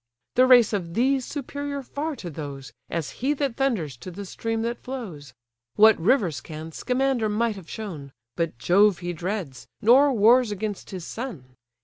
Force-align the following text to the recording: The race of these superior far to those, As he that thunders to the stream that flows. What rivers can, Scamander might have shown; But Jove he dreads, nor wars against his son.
The 0.33 0.47
race 0.47 0.73
of 0.73 0.95
these 0.95 1.25
superior 1.25 1.83
far 1.83 2.15
to 2.15 2.31
those, 2.31 2.73
As 2.89 3.11
he 3.21 3.35
that 3.35 3.55
thunders 3.57 3.95
to 3.97 4.09
the 4.09 4.25
stream 4.25 4.63
that 4.63 4.81
flows. 4.81 5.35
What 5.75 6.01
rivers 6.01 6.41
can, 6.41 6.71
Scamander 6.71 7.29
might 7.29 7.55
have 7.55 7.69
shown; 7.69 8.11
But 8.35 8.57
Jove 8.57 8.97
he 8.97 9.13
dreads, 9.13 9.67
nor 9.79 10.11
wars 10.11 10.49
against 10.51 10.89
his 10.89 11.05
son. 11.05 11.55